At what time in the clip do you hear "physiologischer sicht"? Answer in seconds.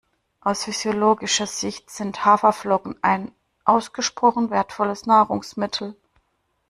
0.63-1.91